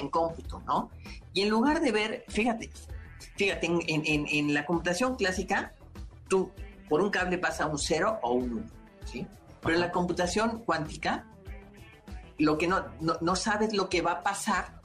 [0.00, 0.90] en cómputo, ¿no?
[1.32, 2.70] Y en lugar de ver, fíjate,
[3.36, 5.74] fíjate, en, en- en- la computación clásica,
[6.28, 6.50] tú
[6.88, 8.62] por un cable pasa un 0 o un 1,
[9.04, 9.26] ¿sí?
[9.62, 11.26] Pero en la computación cuántica,
[12.38, 14.80] lo que no, no, no sabes lo que va a pasar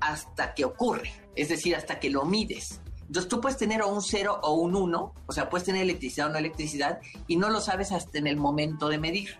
[0.00, 2.80] hasta que ocurre, es decir, hasta que lo mides.
[3.06, 6.26] Entonces tú puedes tener o un 0 o un 1, o sea, puedes tener electricidad
[6.28, 6.98] o no electricidad,
[7.28, 9.38] y no lo sabes hasta en el momento de medir.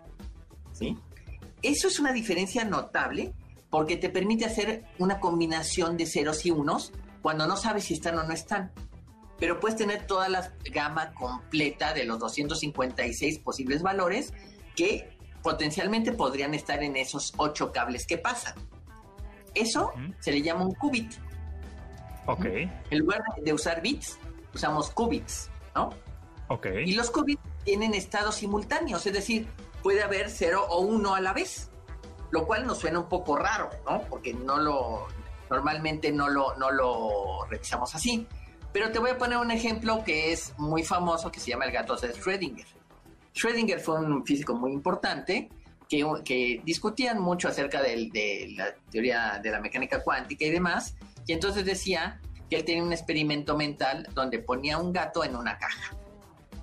[0.72, 0.96] ¿sí?
[1.62, 3.34] Eso es una diferencia notable
[3.76, 8.18] porque te permite hacer una combinación de ceros y unos cuando no sabes si están
[8.18, 8.72] o no están.
[9.38, 14.32] Pero puedes tener toda la gama completa de los 256 posibles valores
[14.74, 15.10] que
[15.42, 18.54] potencialmente podrían estar en esos ocho cables que pasan.
[19.54, 21.12] Eso se le llama un qubit.
[22.24, 24.16] Ok, En lugar de- usar bits,
[24.54, 25.90] usamos qubits, ¿no?
[26.48, 26.68] ok.
[26.86, 29.46] Y los qubits tienen estados simultáneos, es decir,
[29.82, 31.68] puede haber 0 o 1 a la vez,
[32.30, 34.02] lo cual nos suena un poco raro, ¿no?
[34.02, 35.06] Porque no lo,
[35.50, 38.26] normalmente no lo, no lo revisamos así.
[38.72, 41.72] Pero te voy a poner un ejemplo que es muy famoso, que se llama el
[41.72, 42.66] gato de Schrödinger.
[43.34, 45.48] Schrödinger fue un físico muy importante
[45.88, 50.94] que, que discutían mucho acerca de la teoría de la mecánica cuántica y demás,
[51.26, 52.20] y entonces decía
[52.50, 55.96] que él tenía un experimento mental donde ponía un gato en una caja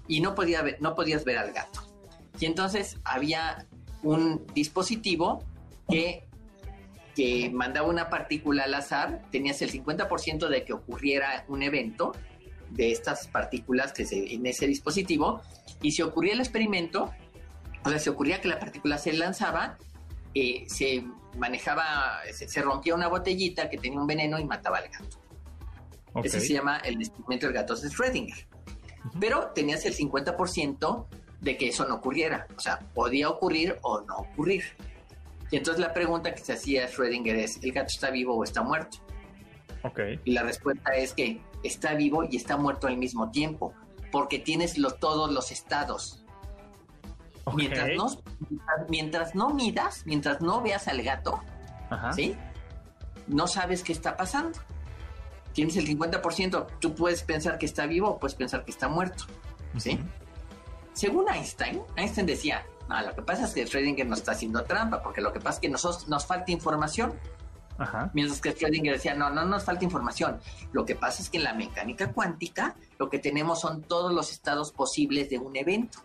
[0.07, 1.81] y no, podía no podías ver al gato.
[2.39, 3.67] Y entonces había
[4.01, 5.43] un dispositivo
[5.89, 6.27] que,
[7.15, 12.13] que mandaba una partícula al azar, tenías el 50% de que ocurriera un evento
[12.69, 15.41] de estas partículas que se, en ese dispositivo,
[15.81, 17.11] y si ocurría el experimento,
[17.85, 19.77] o sea, si ocurría que la partícula se lanzaba,
[20.33, 21.03] eh, se
[21.37, 25.19] manejaba, se, se rompía una botellita que tenía un veneno y mataba al gato.
[26.23, 28.45] Ese se llama el descubrimiento del gato de Schrödinger.
[29.19, 31.05] Pero tenías el 50%
[31.41, 32.47] de que eso no ocurriera.
[32.55, 34.63] O sea, podía ocurrir o no ocurrir.
[35.51, 38.63] Y entonces la pregunta que se hacía Schrödinger es, ¿el gato está vivo o está
[38.63, 38.97] muerto?
[39.83, 39.99] Ok.
[40.25, 43.73] Y la respuesta es que está vivo y está muerto al mismo tiempo,
[44.11, 46.23] porque tienes lo- todos los estados.
[47.45, 47.55] Ok.
[47.55, 48.07] Mientras, no,
[48.89, 51.41] mientras, no midas, mientras no veas al gato,
[51.89, 52.13] Ajá.
[52.13, 52.35] ¿sí?
[53.27, 54.57] No sabes qué está pasando.
[55.53, 59.25] Tienes el 50%, tú puedes pensar que está vivo o puedes pensar que está muerto,
[59.77, 59.99] ¿sí?
[60.93, 65.01] Según Einstein, Einstein decía, no, lo que pasa es que Schrödinger nos está haciendo trampa,
[65.01, 67.13] porque lo que pasa es que nosotros, nos falta información.
[67.77, 68.11] Ajá.
[68.13, 70.39] Mientras que Schrödinger decía, no, no nos falta información.
[70.71, 74.31] Lo que pasa es que en la mecánica cuántica lo que tenemos son todos los
[74.31, 75.99] estados posibles de un evento.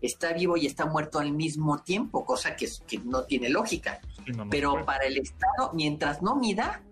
[0.00, 4.00] Está vivo y está muerto al mismo tiempo, cosa que, que no tiene lógica.
[4.24, 6.82] Sí, no, no Pero para el estado, mientras no mida,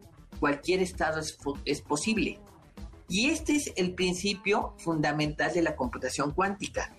[0.40, 1.20] cualquier estado
[1.64, 2.38] es posible.
[3.08, 6.94] Y este es el principio fundamental de la computación cuántica.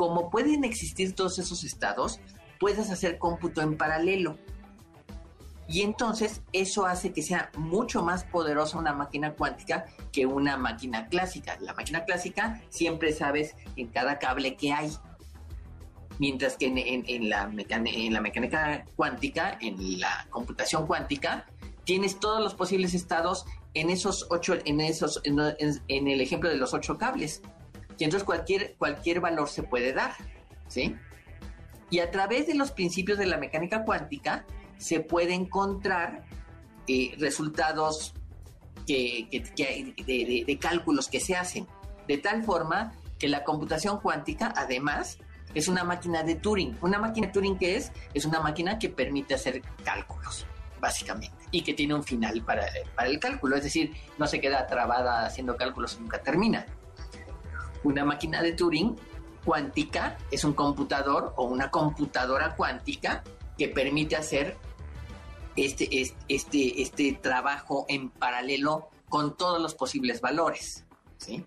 [0.00, 2.20] Como pueden existir todos esos estados,
[2.58, 4.38] puedes hacer cómputo en paralelo.
[5.68, 11.06] Y entonces eso hace que sea mucho más poderosa una máquina cuántica que una máquina
[11.08, 11.58] clásica.
[11.60, 14.90] La máquina clásica siempre sabes en cada cable que hay.
[16.18, 21.44] Mientras que en, la, mecánica, cuántica, en la computación cuántica,
[21.84, 23.44] tienes todos los posibles estados
[23.74, 27.42] en esos ocho, en esos, en el ejemplo de los ocho cables.
[28.00, 30.14] Y entonces cualquier, cualquier valor se puede dar,
[30.68, 30.96] ¿sí?
[31.90, 34.46] Y a través de los principios de la mecánica cuántica
[34.78, 36.24] se puede encontrar
[36.88, 38.14] eh, resultados
[38.86, 41.66] que, de cálculos que se hacen.
[42.08, 45.18] De tal forma que la computación cuántica, además,
[45.54, 46.78] es una máquina de Turing.
[46.80, 50.46] Una máquina de Turing que es, es una máquina que permite hacer cálculos,
[50.80, 53.56] básicamente, y que tiene un final para, para el cálculo.
[53.56, 56.64] Es decir, no se queda trabada haciendo cálculos y nunca termina.
[57.84, 58.96] Una máquina de Turing
[59.44, 63.22] cuántica es un computador o una computadora cuántica
[63.56, 64.56] que permite hacer
[65.56, 65.88] este,
[66.28, 70.84] este, este, trabajo en paralelo con todos los posibles valores.
[71.16, 71.44] ¿sí?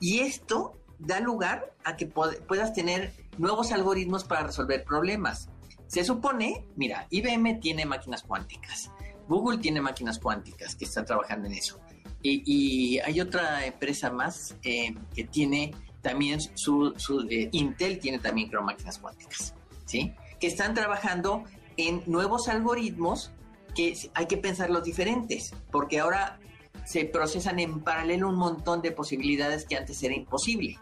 [0.00, 5.48] Y esto da lugar a que puedas tener nuevos algoritmos para resolver problemas.
[5.86, 8.90] Se supone, mira, IBM tiene máquinas cuánticas,
[9.26, 11.80] Google tiene máquinas cuánticas que están trabajando en eso.
[12.22, 18.18] Y, y hay otra empresa más eh, que tiene también su, su, eh, Intel tiene
[18.18, 19.54] también máquinas cuánticas,
[19.84, 20.14] ¿sí?
[20.40, 21.44] Que están trabajando
[21.76, 23.30] en nuevos algoritmos
[23.74, 26.38] que hay que pensarlos diferentes, porque ahora
[26.84, 30.78] se procesan en paralelo un montón de posibilidades que antes era imposible.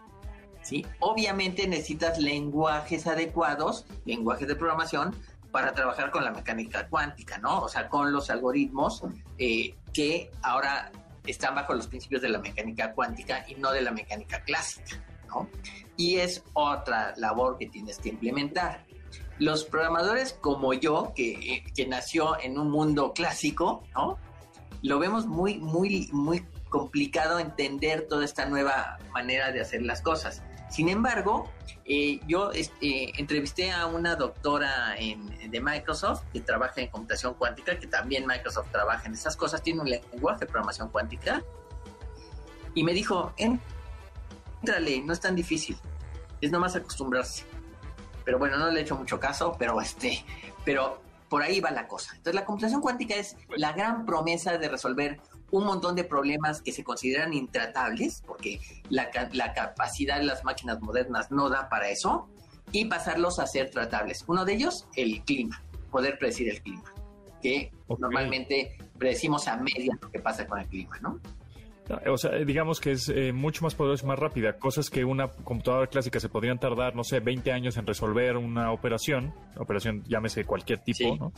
[0.63, 0.85] ¿sí?
[0.99, 5.15] Obviamente necesitas lenguajes adecuados, lenguajes de programación,
[5.51, 7.61] para trabajar con la mecánica cuántica, ¿no?
[7.61, 9.03] O sea, con los algoritmos
[9.37, 10.91] eh, que ahora
[11.27, 15.49] están bajo los principios de la mecánica cuántica y no de la mecánica clásica, ¿no?
[15.95, 18.85] Y es otra labor que tienes que implementar.
[19.39, 24.17] Los programadores como yo, que, que nació en un mundo clásico, ¿no?
[24.81, 30.43] Lo vemos muy, muy, muy complicado entender toda esta nueva manera de hacer las cosas.
[30.69, 31.49] Sin embargo,
[31.87, 37.79] eh, yo este, entrevisté a una doctora en- de Microsoft que trabaja en computación cuántica,
[37.79, 41.43] que también Microsoft trabaja en esas cosas, tiene un lenguaje de programación cuántica,
[42.73, 45.77] y me dijo, entrale, no es tan difícil,
[46.41, 47.45] es nomás acostumbrarse.
[48.25, 50.23] Pero bueno, no le he hecho mucho caso, pero este,
[50.65, 52.11] pero por ahí va la cosa.
[52.11, 55.19] Entonces la computación cuántica es la gran promesa de resolver
[55.51, 60.81] un montón de problemas que se consideran intratables, porque la, la capacidad de las máquinas
[60.81, 62.27] modernas no da para eso,
[62.71, 64.23] y pasarlos a ser tratables.
[64.27, 66.83] Uno de ellos, el clima, poder predecir el clima,
[67.41, 71.19] que normalmente predecimos a media lo que pasa con el clima, ¿no?
[72.11, 74.57] O sea, digamos que es eh, mucho más poderosa y más rápida.
[74.59, 78.73] Cosas que una computadora clásica se podrían tardar, no sé, 20 años en resolver una
[78.73, 81.17] operación, operación llámese cualquier tipo, Sí.
[81.17, 81.31] ¿no?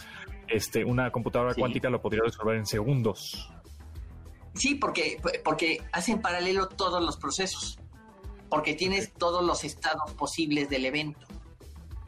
[0.47, 1.59] Este, una computadora Sí.
[1.59, 3.53] cuántica lo podría resolver en segundos.
[4.55, 7.79] Sí, porque, porque hacen paralelo todos los procesos.
[8.49, 11.25] Porque tienes todos los estados posibles del evento.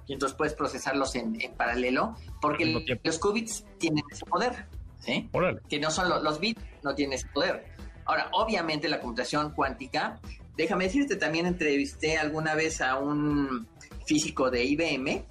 [0.08, 2.16] Y entonces puedes procesarlos en, en paralelo.
[2.42, 4.68] Porque el- los qubits tienen ese poder.
[5.00, 5.30] ¿sí?
[5.70, 7.66] Que no son lo- los bits, no tienen ese poder.
[8.06, 10.20] Ahora, obviamente la computación cuántica,
[10.58, 13.68] déjame decirte, también entrevisté alguna vez a un
[14.06, 15.26] físico de IBM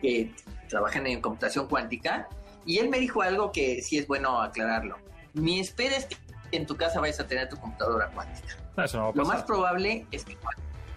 [0.00, 0.32] que
[0.68, 2.28] trabaja en computación cuántica
[2.64, 4.96] y él me dijo algo que sí es bueno aclararlo.
[5.34, 6.16] Mi espera es que
[6.52, 8.56] en tu casa vayas a tener tu computadora cuántica.
[8.76, 10.38] Eso no va a Lo más probable es que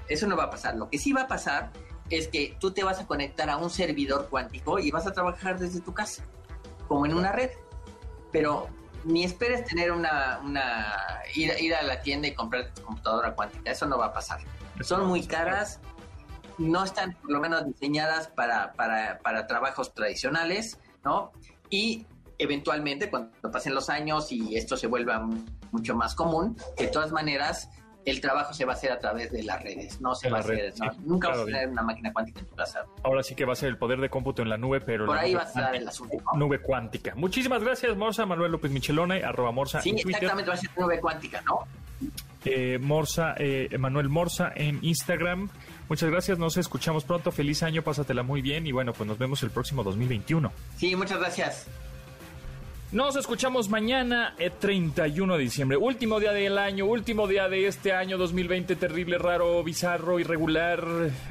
[0.08, 0.76] eso no va a pasar.
[0.76, 1.72] Lo que sí va a pasar
[2.10, 5.58] es que tú te vas a conectar a un servidor cuántico y vas a trabajar
[5.60, 6.24] desde tu casa,
[6.88, 7.50] como en una red.
[8.32, 8.70] Pero
[9.04, 10.94] ni esperes tener una, una
[11.34, 13.72] ir, ir a la tienda y comprar tu computadora cuántica.
[13.72, 14.40] Eso no va a pasar.
[14.82, 15.80] Son muy caras,
[16.58, 21.32] no están por lo menos diseñadas para, para, para trabajos tradicionales ¿no?
[21.70, 22.06] Y
[22.38, 25.28] eventualmente, cuando pasen los años y esto se vuelva
[25.72, 27.70] mucho más común, de todas maneras,
[28.06, 30.40] el trabajo se va a hacer a través de las redes, no se va a
[30.42, 32.86] hacer, redes, no, sí, nunca claro, vas a tener una máquina cuántica en tu casa.
[33.04, 35.18] Ahora sí que va a ser el poder de cómputo en la nube, pero Por
[35.18, 36.18] ahí va a estar el asunto.
[36.34, 36.40] ¿no?
[36.40, 37.16] nube cuántica.
[37.16, 40.12] Muchísimas gracias, Morsa, Manuel López Michelone, arroba Morsa Sí, en Twitter.
[40.24, 41.62] exactamente, va a ser nube cuántica, ¿no?
[42.46, 45.50] eh, Morsa, eh, Manuel Morsa en Instagram.
[45.90, 47.32] Muchas gracias, nos escuchamos pronto.
[47.32, 50.52] Feliz año, pásatela muy bien y bueno, pues nos vemos el próximo 2021.
[50.78, 51.68] Sí, muchas gracias.
[52.92, 57.92] Nos escuchamos mañana, eh, 31 de diciembre, último día del año, último día de este
[57.92, 60.86] año 2020, terrible, raro, bizarro, irregular,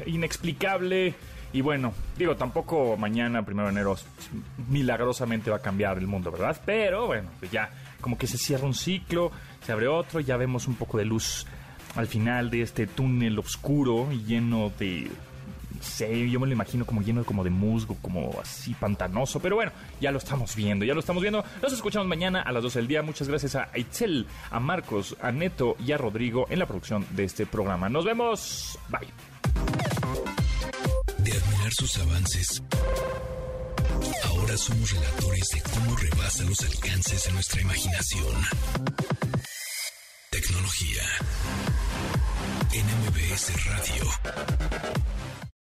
[0.04, 1.14] inexplicable.
[1.52, 3.96] Y bueno, digo, tampoco mañana, primero de enero,
[4.68, 6.60] milagrosamente va a cambiar el mundo, ¿verdad?
[6.66, 9.30] Pero bueno, pues ya como que se cierra un ciclo,
[9.64, 11.46] se abre otro, ya vemos un poco de luz
[11.94, 15.08] al final de este túnel oscuro y lleno de
[15.84, 19.72] sé, yo me lo imagino como lleno como de musgo, como así pantanoso, pero bueno,
[20.00, 21.44] ya lo estamos viendo, ya lo estamos viendo.
[21.62, 23.02] Nos escuchamos mañana a las 12 del día.
[23.02, 27.24] Muchas gracias a Itzel, a Marcos, a Neto y a Rodrigo en la producción de
[27.24, 27.88] este programa.
[27.88, 28.78] Nos vemos.
[28.88, 29.08] Bye.
[31.18, 32.62] De admirar sus avances,
[34.28, 38.34] ahora somos relatores de cómo rebasa los alcances de nuestra imaginación.
[40.30, 41.02] Tecnología.
[42.74, 45.43] NMBS Radio.